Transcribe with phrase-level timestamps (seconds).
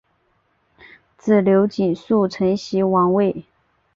[1.15, 3.45] 子刘景素承袭王位。